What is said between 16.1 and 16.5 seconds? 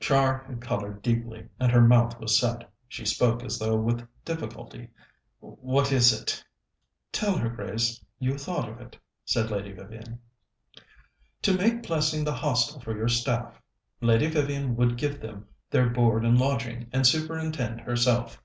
and